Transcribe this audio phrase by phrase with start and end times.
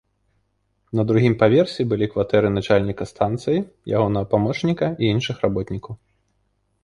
[0.99, 3.59] На другім паверсе былі кватэры начальніка станцыі,
[3.97, 5.93] ягонага памочніка і іншых работнікаў.